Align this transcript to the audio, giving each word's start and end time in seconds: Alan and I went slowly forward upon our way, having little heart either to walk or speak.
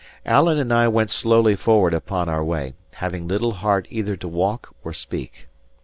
Alan 0.25 0.57
and 0.57 0.73
I 0.73 0.87
went 0.87 1.11
slowly 1.11 1.55
forward 1.55 1.93
upon 1.93 2.27
our 2.27 2.43
way, 2.43 2.73
having 2.93 3.27
little 3.27 3.51
heart 3.51 3.87
either 3.91 4.15
to 4.15 4.27
walk 4.27 4.73
or 4.83 4.93
speak. 4.93 5.47